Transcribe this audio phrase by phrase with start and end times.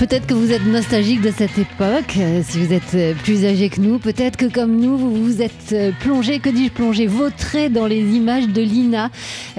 [0.00, 3.68] Peut-être que vous êtes nostalgique de cette époque, euh, si vous êtes euh, plus âgé
[3.68, 3.98] que nous.
[3.98, 8.00] Peut-être que comme nous, vous vous êtes euh, plongé, que dis-je plongé, vautré dans les
[8.00, 9.10] images de Lina.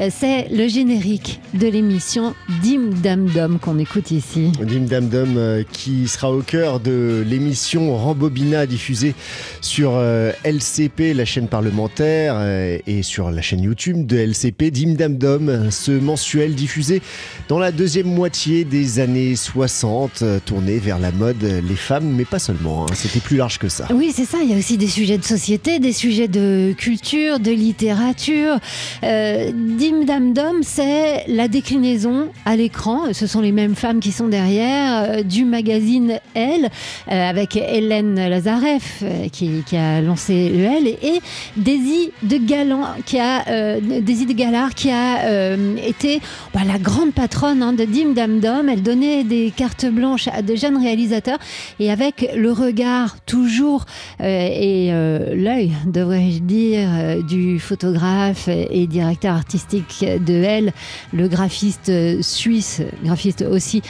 [0.09, 4.51] C'est le générique de l'émission Dim Dam Dom qu'on écoute ici.
[4.59, 9.13] Dim Dam Dom qui sera au cœur de l'émission Rambobina diffusée
[9.61, 10.01] sur
[10.43, 12.41] LCP, la chaîne parlementaire,
[12.87, 14.71] et sur la chaîne YouTube de LCP.
[14.71, 17.04] Dim Dam Dom, ce mensuel diffusé
[17.47, 22.39] dans la deuxième moitié des années 60 tourné vers la mode, les femmes, mais pas
[22.39, 22.85] seulement.
[22.85, 22.93] Hein.
[22.93, 23.87] C'était plus large que ça.
[23.93, 24.37] Oui, c'est ça.
[24.43, 28.57] Il y a aussi des sujets de société, des sujets de culture, de littérature.
[29.04, 33.13] Euh, Dim Dam Dom, c'est la déclinaison à l'écran.
[33.13, 36.69] Ce sont les mêmes femmes qui sont derrière euh, du magazine Elle,
[37.11, 41.21] euh, avec Hélène Lazareff qui, a lancé le Elle et
[41.57, 46.21] Daisy de Galant qui a Daisy de Galard qui a été
[46.53, 48.69] bah, la grande patronne hein, de Dim Dam Dom.
[48.69, 51.39] Elle donnait des cartes blanches de jeunes réalisateurs.
[51.80, 53.86] Et avec le regard toujours
[54.22, 60.73] euh, et euh, l'œil, devrais-je dire, euh, du photographe et directeur artistique de Elle,
[61.13, 61.91] le graphiste
[62.22, 63.81] suisse, graphiste aussi,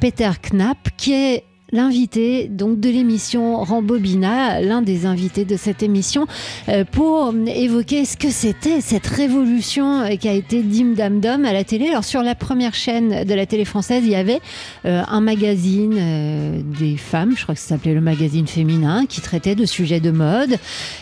[0.00, 6.26] Peter Knapp, qui est l'invité donc de l'émission Rambobina, l'un des invités de cette émission,
[6.68, 11.44] euh, pour évoquer ce que c'était cette révolution euh, qui a été Dim Dam Dom
[11.44, 11.88] à la télé.
[11.88, 14.40] Alors sur la première chaîne de la télé française, il y avait
[14.84, 19.54] euh, un magazine des femmes, je crois que ça s'appelait le magazine féminin, qui traitait
[19.54, 20.56] de sujets de mode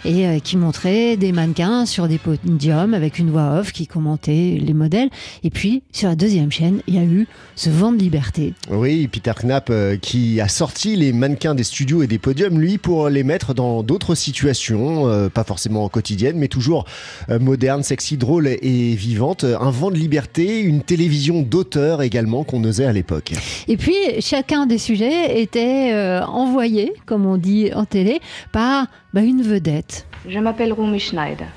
[0.04, 4.74] et qui montrait des mannequins sur des podiums avec une voix off qui commentait les
[4.74, 5.10] modèles.
[5.42, 7.26] Et puis sur la deuxième chaîne, il y a eu
[7.56, 8.54] ce vent de liberté.
[8.70, 13.08] Oui, Peter Knapp qui a sorti les mannequins des studios et des podiums, lui, pour
[13.08, 16.84] les mettre dans d'autres situations, euh, pas forcément quotidiennes, mais toujours
[17.28, 19.44] euh, modernes, sexy, drôles et vivantes.
[19.44, 23.32] Un vent de liberté, une télévision d'auteur également qu'on osait à l'époque.
[23.66, 28.20] Et puis, chacun des sujets était euh, envoyé, comme on dit en télé,
[28.52, 30.06] par bah, une vedette.
[30.28, 31.48] Je m'appelle Romy Schneider.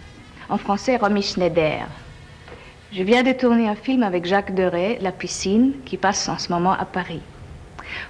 [0.50, 1.88] En français, Romy Schneider.
[2.92, 6.52] Je viens de tourner un film avec Jacques Deray, La piscine, qui passe en ce
[6.52, 7.22] moment à Paris.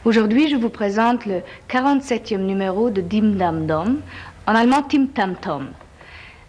[0.05, 3.97] Aujourd'hui, je vous présente le 47e numéro de Dim Dam Dom,
[4.45, 5.67] en allemand Tim Tam Tom.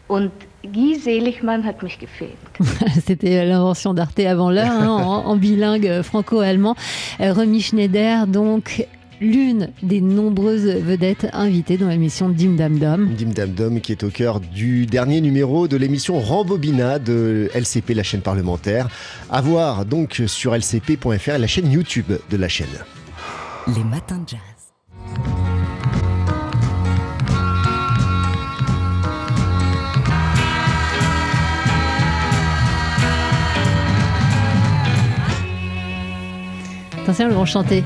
[0.08, 0.30] Und
[0.64, 2.32] Guy Seligmann hat mich gefilmt.
[3.06, 6.76] C'était l'invention d'Arte avant l'heure, hein, en, bilingue franco-allemand.
[7.20, 8.86] Euh, Remy Schneider, donc
[9.20, 13.14] l'une des nombreuses vedettes invitées dans l'émission Dim Dam Dom.
[13.14, 17.94] Dim Dam Dom qui est au cœur du dernier numéro de l'émission Rambobina de LCP,
[17.94, 18.88] la chaîne parlementaire.
[19.30, 22.66] À voir donc sur lcp.fr, la chaîne YouTube de la chaîne.
[23.76, 24.40] Les matins de jazz.
[37.02, 37.84] Attention, ils vont chanter.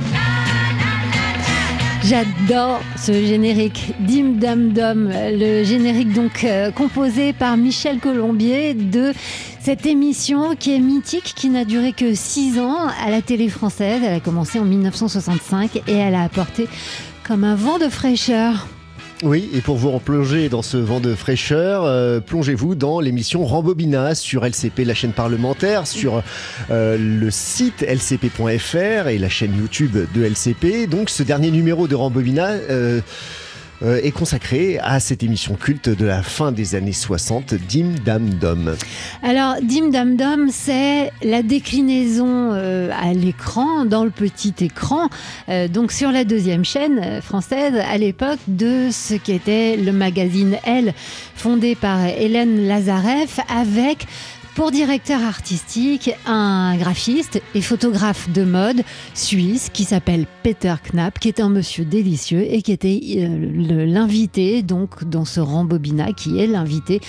[2.05, 9.13] J'adore ce générique Dim Dam Dom, le générique donc euh, composé par Michel Colombier de
[9.65, 14.03] cette émission qui est mythique, qui n'a duré que 6 ans à la télé française.
[14.05, 16.69] Elle a commencé en 1965 et elle a apporté
[17.23, 18.67] comme un vent de fraîcheur
[19.25, 24.17] oui, et pour vous replonger dans ce vent de fraîcheur, euh, plongez-vous dans l'émission Rambobina
[24.17, 26.25] sur LCP, la chaîne parlementaire, sur
[26.73, 30.89] euh, le site lcp.fr et la chaîne YouTube de LCP.
[30.89, 32.49] Donc ce dernier numéro de Rambobina...
[32.49, 33.01] Euh,
[33.83, 38.31] euh, est consacré à cette émission culte de la fin des années 60, Dim Dam
[38.31, 38.77] Dom.
[39.23, 45.09] Alors, Dim Dam Dom, c'est la déclinaison euh, à l'écran, dans le petit écran,
[45.49, 50.95] euh, donc sur la deuxième chaîne française à l'époque de ce qu'était le magazine Elle,
[51.35, 54.07] fondé par Hélène Lazareff, avec
[54.55, 58.83] pour directeur artistique, un graphiste et photographe de mode
[59.15, 64.63] suisse qui s'appelle Peter Knapp, qui est un monsieur délicieux et qui était euh, l'invité
[64.63, 67.01] donc dans ce Rambobina, qui est l'invité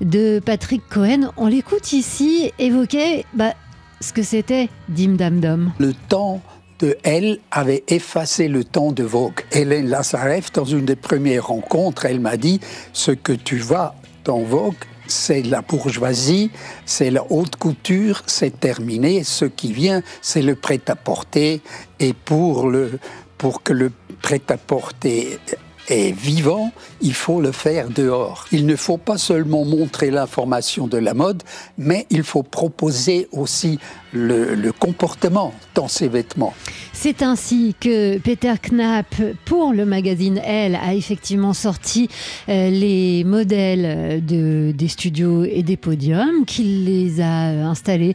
[0.00, 1.32] de Patrick Cohen.
[1.36, 3.54] On l'écoute ici évoquer bah,
[4.00, 5.72] ce que c'était Dim Dam Dom.
[5.78, 6.42] Le temps
[6.80, 9.40] de elle avait effacé le temps de Vogue.
[9.52, 12.60] Hélène Lazareff, dans une des premières rencontres, elle m'a dit
[12.92, 13.94] ce que tu vois
[14.24, 14.74] dans Vogue,
[15.06, 16.50] c'est la bourgeoisie,
[16.84, 19.24] c'est la haute couture, c'est terminé.
[19.24, 21.60] Ce qui vient, c'est le prêt-à-porter.
[22.00, 22.98] Et pour, le,
[23.38, 23.90] pour que le
[24.22, 25.38] prêt-à-porter
[25.88, 28.46] est vivant, il faut le faire dehors.
[28.52, 31.42] Il ne faut pas seulement montrer l'information de la mode,
[31.78, 33.78] mais il faut proposer aussi
[34.12, 36.54] le, comportement dans ses vêtements.
[36.92, 39.14] C'est ainsi que Peter Knapp,
[39.44, 42.08] pour le magazine Elle, a effectivement sorti
[42.48, 48.14] euh, les modèles de, des studios et des podiums, qu'il les a installés,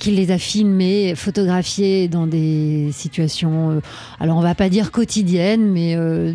[0.00, 3.80] qu'il les a filmés, photographiés dans des situations, euh,
[4.20, 6.32] alors on va pas dire quotidiennes, mais euh,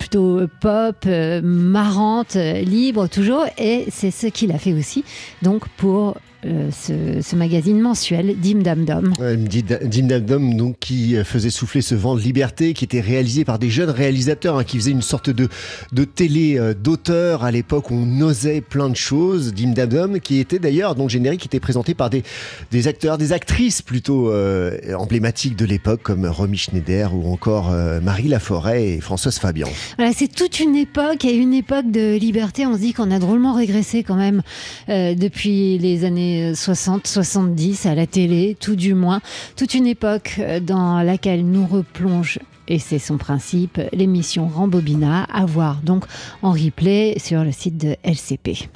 [0.00, 1.06] plutôt pop,
[1.42, 3.44] marrantes, libres toujours.
[3.56, 5.04] Et c'est ce qu'il a fait aussi,
[5.42, 9.12] donc pour euh, ce, magazine mensuel Dim Dam Dom.
[9.36, 13.58] Dim Dam Dom, donc qui faisait souffler ce vent de liberté, qui était réalisé par
[13.58, 15.48] des jeunes réalisateurs, hein, qui faisaient une sorte de,
[15.92, 19.52] de télé euh, d'auteur à l'époque où on osait plein de choses.
[19.52, 22.22] Dim Dam Dom, qui était d'ailleurs, dont le générique était présenté par des,
[22.70, 27.70] des acteurs, des actrices plutôt euh, emblématiques de l'époque, comme Romy Schneider ou encore
[28.02, 29.68] Marie Laforêt et Françoise Fabian.
[29.96, 32.66] Voilà, c'est toute une époque et une époque de liberté.
[32.66, 34.42] On se dit qu'on a drôlement régressé quand même
[34.88, 39.20] depuis les années 60, 70 à la télé, tout du moins.
[39.56, 42.38] Toute une époque euh, dans laquelle nous replonge
[42.68, 46.04] et c'est son principe, l'émission Rambobina, à voir donc
[46.40, 48.68] en replay sur le site de LCP.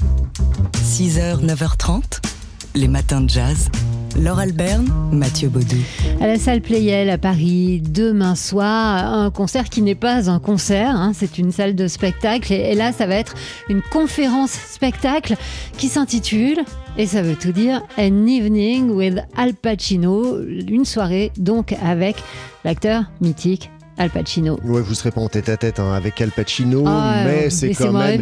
[0.75, 2.21] 6h, 9h30,
[2.75, 3.71] les matins de jazz.
[4.17, 5.77] Laure Alberne, Mathieu Baudou.
[6.21, 10.95] À la salle Playel à Paris, demain soir, un concert qui n'est pas un concert,
[10.95, 12.53] hein, c'est une salle de spectacle.
[12.53, 13.35] Et, là, ça va être
[13.69, 15.35] une conférence spectacle
[15.79, 16.61] qui s'intitule,
[16.97, 22.17] et ça veut tout dire, An Evening with Al Pacino, une soirée donc avec
[22.65, 24.59] l'acteur mythique Al Pacino.
[24.65, 27.73] Ouais, vous serez pas en tête à tête hein, avec Al Pacino, ah, mais c'est
[27.75, 28.21] quand même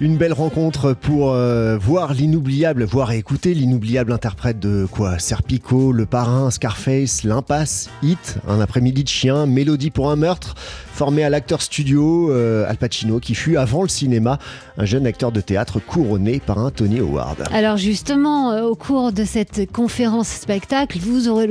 [0.00, 5.20] une belle rencontre pour euh, voir l'inoubliable, voir et écouter l'inoubliable interprète de quoi?
[5.20, 10.54] Serpico, Le Parrain, Scarface, L'Impasse, Hit, Un après-midi de chien, Mélodie pour un meurtre,
[10.92, 14.38] formé à l'acteur studio euh, Al Pacino, qui fut avant le cinéma
[14.76, 17.44] un jeune acteur de théâtre couronné par un Tony Award.
[17.52, 21.46] Alors justement, euh, au cours de cette conférence spectacle, vous aurez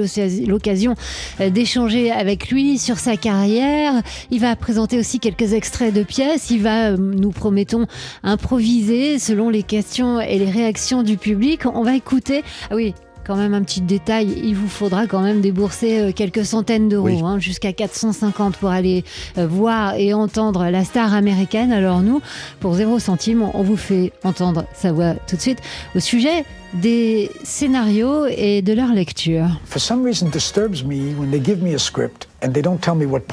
[0.46, 0.96] l'occasion
[1.40, 3.44] d'échanger avec lui sur sa carrière.
[3.45, 6.50] Il va présenter aussi quelques extraits de pièces.
[6.50, 7.86] Il va, nous promettons,
[8.24, 11.62] improviser selon les questions et les réactions du public.
[11.65, 12.44] On va écouter.
[12.69, 12.94] Ah oui,
[13.25, 17.25] quand même un petit détail, il vous faudra quand même débourser euh, quelques centaines d'euros,
[17.25, 19.03] hein, jusqu'à 450 pour aller
[19.38, 21.71] euh, voir et entendre la star américaine.
[21.71, 22.21] Alors nous,
[22.59, 25.59] pour 0 centime, on vous fait entendre sa voix tout de suite
[25.95, 26.45] au sujet
[26.81, 29.48] des scénarios et de leur lecture.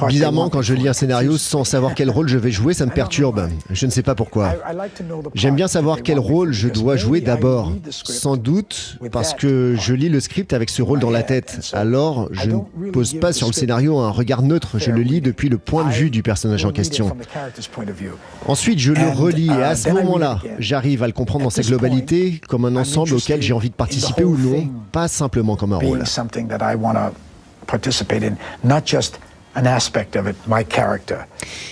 [0.07, 2.91] Bizarrement, quand je lis un scénario sans savoir quel rôle je vais jouer, ça me
[2.91, 3.49] perturbe.
[3.69, 4.55] Je ne sais pas pourquoi.
[5.35, 7.71] J'aime bien savoir quel rôle je dois jouer d'abord.
[7.89, 11.59] Sans doute parce que je lis le script avec ce rôle dans la tête.
[11.73, 15.49] Alors, je ne pose pas sur le scénario un regard neutre, je le lis depuis
[15.49, 17.15] le point de vue du personnage en question.
[18.47, 22.41] Ensuite, je le relis et à ce moment-là, j'arrive à le comprendre dans sa globalité
[22.47, 26.05] comme un ensemble auquel j'ai envie de participer ou non, pas simplement comme un rôle.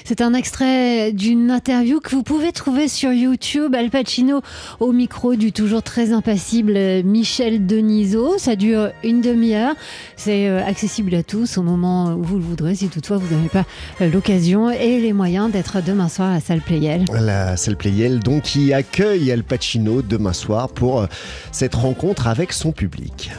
[0.05, 3.73] C'est un extrait d'une interview que vous pouvez trouver sur YouTube.
[3.75, 4.41] Al Pacino
[4.79, 6.73] au micro du toujours très impassible
[7.03, 8.37] Michel Denisot.
[8.37, 9.73] Ça dure une demi-heure.
[10.15, 13.49] C'est euh, accessible à tous au moment où vous le voudrez, si toutefois vous n'avez
[13.49, 13.65] pas
[14.01, 17.05] euh, l'occasion et les moyens d'être demain soir à la salle Playel.
[17.11, 21.07] La salle Playel, donc, qui accueille Al Pacino demain soir pour euh,
[21.51, 23.31] cette rencontre avec son public.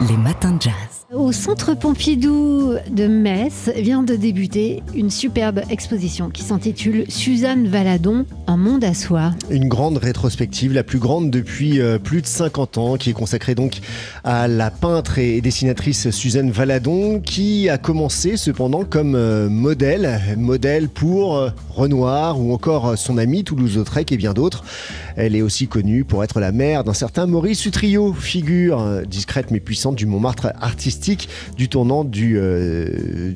[0.00, 0.97] Les matins de jazz.
[1.14, 8.26] Au Centre Pompidou de Metz vient de débuter une superbe exposition qui s'intitule Suzanne Valadon,
[8.46, 9.30] un monde à soi.
[9.48, 13.54] Une grande rétrospective, la plus grande depuis euh, plus de 50 ans, qui est consacrée
[13.54, 13.78] donc
[14.22, 20.90] à la peintre et dessinatrice Suzanne Valadon, qui a commencé cependant comme euh, modèle, modèle
[20.90, 24.62] pour euh, Renoir ou encore son ami Toulouse-Lautrec et bien d'autres.
[25.16, 29.60] Elle est aussi connue pour être la mère d'un certain Maurice Utrio, figure discrète mais
[29.60, 30.97] puissante du Montmartre artistique
[31.56, 33.32] du tournant du, euh,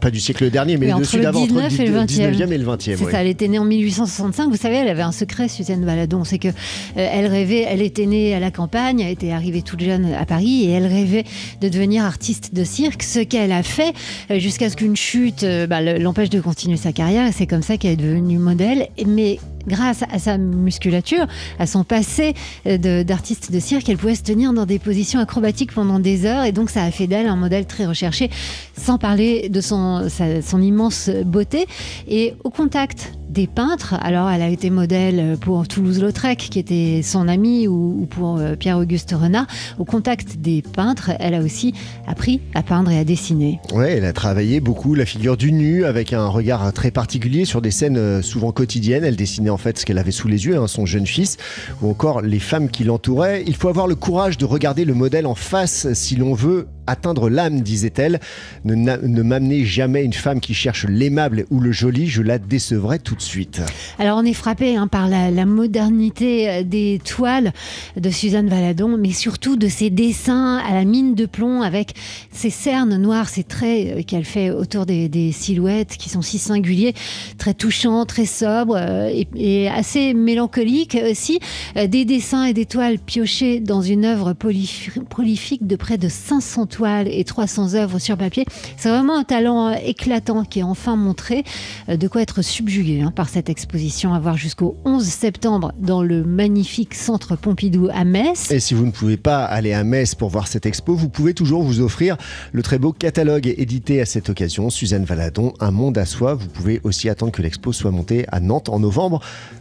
[0.00, 2.96] pas du siècle dernier, mais, de celui d'avant, entre le 19e et le 20e.
[2.96, 4.50] C'est ça, elle était née en 1865.
[4.50, 6.52] Vous savez, elle avait un secret, Suzanne Valadon, c'est que euh,
[6.96, 10.64] elle rêvait, elle était née à la campagne, elle était arrivée toute jeune à Paris
[10.64, 11.24] et elle rêvait
[11.60, 13.92] de devenir artiste de cirque, ce qu'elle a fait
[14.30, 17.26] euh, jusqu'à ce qu'une chute bah, l'empêche de continuer sa carrière.
[17.26, 18.88] Et c'est comme ça qu'elle est devenue modèle.
[19.06, 21.26] Mais grâce à sa musculature,
[21.58, 22.34] à son passé
[22.66, 26.44] euh, d'artiste de, cirque, elle pouvait se tenir dans des positions acrobatiques pendant des heures
[26.44, 28.30] et donc ça a fait d'elle un modèle très recherché,
[28.76, 30.08] sans parler de son,
[30.42, 31.66] son immense beauté.
[32.08, 33.94] Et au contact des peintres.
[34.00, 39.14] Alors, elle a été modèle pour Toulouse-Lautrec, qui était son ami, ou, pour euh, Pierre-Auguste
[39.18, 39.46] Renard.
[39.78, 41.72] Au contact des peintres, elle a aussi
[42.06, 43.60] appris à peindre et à dessiner.
[43.72, 47.62] Ouais, elle a travaillé beaucoup la figure du nu avec un regard très particulier sur
[47.62, 49.04] des scènes euh, souvent quotidiennes.
[49.04, 51.36] Elle dessinait en fait ce qu'elle avait sous les yeux, hein, son jeune fils,
[51.82, 53.44] ou encore les femmes qui l'entouraient.
[53.46, 57.30] Il faut avoir le courage de regarder le modèle en face si l'on veut atteindre
[57.30, 58.20] l'âme, disait-elle.
[58.64, 62.98] Ne, ne m'amenez jamais une femme qui cherche l'aimable ou le joli, je la décevrai
[62.98, 63.62] tout de suite.
[63.98, 67.52] Alors on est frappé hein, par la, modernité euh, des toiles
[67.96, 71.94] de Suzanne Valadon, mais surtout de ses dessins à la mine de plomb avec
[72.32, 76.94] ses cernes noires, ces traits euh, qu'elle fait autour des, silhouettes qui sont si singuliers,
[77.38, 81.38] très touchants, très sobres euh, et, assez mélancoliques aussi.
[81.76, 86.79] Des dessins et des toiles piochés dans une œuvre prolifique de près de 500 toiles
[86.86, 88.44] et 300 œuvres sur papier.
[88.76, 91.44] C'est vraiment un talent euh, éclatant qui est enfin montré.
[91.88, 96.02] Euh, de quoi être subjugué hein, par cette exposition à voir jusqu'au 11 septembre dans
[96.02, 98.50] le magnifique centre Pompidou à Metz.
[98.50, 101.34] Et si vous ne pouvez pas aller à Metz pour voir cette expo, vous pouvez
[101.34, 102.16] toujours vous offrir
[102.52, 104.70] le très beau catalogue édité à cette occasion.
[104.70, 106.34] Suzanne Valadon, Un monde à soi.
[106.34, 109.20] Vous pouvez aussi attendre que l'expo soit montée à Nantes en novembre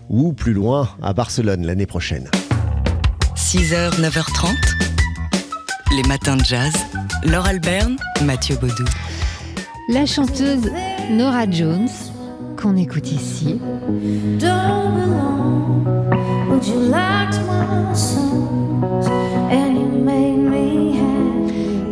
[0.10, 2.30] ou plus loin à Barcelone l'année prochaine.
[3.36, 4.99] 6h, 9h30.
[5.96, 6.72] Les matins de jazz.
[7.24, 8.86] Laure Alberne, Mathieu Baudou.
[9.90, 10.70] La chanteuse
[11.10, 11.90] Nora Jones,
[12.62, 13.60] qu'on écoute ici.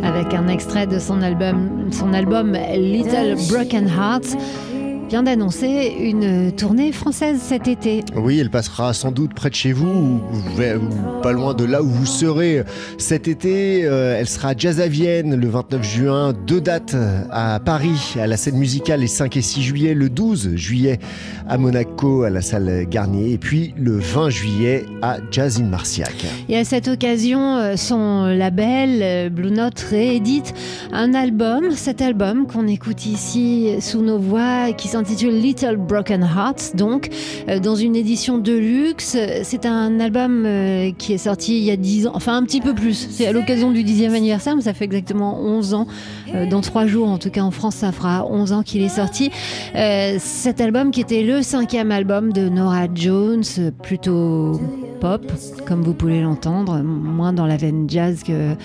[0.04, 4.36] Avec un extrait de son album, son album Little Broken Hearts
[5.08, 8.04] vient d'annoncer une tournée française cet été.
[8.14, 11.88] Oui, elle passera sans doute près de chez vous, ou, pas loin de là où
[11.88, 12.62] vous serez
[12.98, 13.86] cet été.
[13.86, 16.94] Euh, elle sera à Jazz à Vienne le 29 juin, deux dates
[17.30, 20.98] à Paris, à la scène musicale les 5 et 6 juillet, le 12 juillet
[21.48, 26.26] à Monaco, à la salle Garnier, et puis le 20 juillet à Jazz in Marciac.
[26.50, 30.52] Et à cette occasion, euh, son label euh, Blue Note réédite
[30.92, 36.74] un album, cet album qu'on écoute ici sous nos voix, qui s'intitule Little Broken Hearts,
[36.74, 37.08] donc
[37.48, 39.16] euh, dans une édition de luxe.
[39.44, 42.60] C'est un album euh, qui est sorti il y a 10 ans, enfin un petit
[42.60, 43.06] peu plus.
[43.10, 45.86] C'est à l'occasion du 10e anniversaire, mais ça fait exactement 11 ans.
[46.34, 48.88] Euh, dans trois jours, en tout cas en France, ça fera 11 ans qu'il est
[48.88, 49.30] sorti.
[50.18, 53.44] cet album qui était le cinquième album de Nora Jones,
[53.82, 54.60] plutôt
[55.00, 55.22] pop,
[55.64, 58.56] comme vous pouvez l'entendre, moins dans la veine jazz que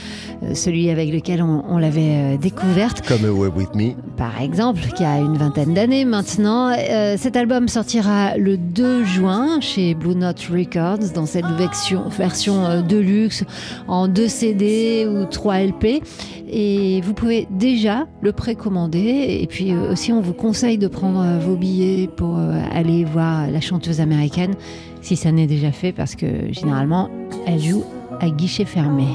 [0.56, 3.08] celui avec lequel on, l'avait découverte.
[3.08, 3.92] Comme Away With Me.
[4.18, 6.23] Par exemple, qui a une vingtaine d'années maintenant.
[6.40, 12.66] Euh, cet album sortira le 2 juin chez Blue Note Records dans cette version, version
[12.66, 13.44] euh, de luxe
[13.88, 16.02] en 2 CD ou 3 LP.
[16.48, 19.40] Et vous pouvez déjà le précommander.
[19.42, 23.62] Et puis euh, aussi, on vous conseille de prendre vos billets pour aller voir la
[23.62, 24.56] chanteuse américaine
[25.02, 27.10] si ça n'est déjà fait parce que généralement,
[27.46, 27.84] elle joue
[28.20, 29.08] à guichet fermé.